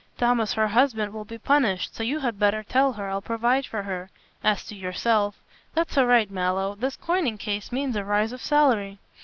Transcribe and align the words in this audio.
Thomas 0.17 0.53
her 0.53 0.69
husband 0.69 1.13
will 1.13 1.25
be 1.25 1.37
punished, 1.37 1.93
so 1.93 2.01
you 2.01 2.21
had 2.21 2.39
better 2.39 2.63
tell 2.63 2.93
her, 2.93 3.07
I'll 3.07 3.21
provide 3.21 3.67
for 3.67 3.83
her. 3.83 4.09
As 4.43 4.65
to 4.65 4.75
yourself" 4.75 5.35
"That's 5.75 5.95
all 5.95 6.07
right, 6.07 6.31
Mallow, 6.31 6.73
this 6.73 6.95
coining 6.97 7.37
case 7.37 7.71
means 7.71 7.95
a 7.95 8.03
rise 8.03 8.31
of 8.31 8.41
salary." 8.41 8.97